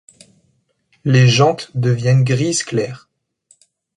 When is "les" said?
1.05-1.27